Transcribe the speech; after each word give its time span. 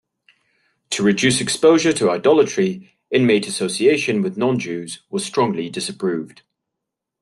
To 0.89 1.03
reduce 1.03 1.39
exposure 1.39 1.93
to 1.93 2.09
idolatry, 2.09 2.97
intimate 3.11 3.47
association 3.47 4.23
with 4.23 4.35
non-Jews 4.35 5.03
was 5.11 5.23
strongly 5.23 5.69
disapproved. 5.69 6.41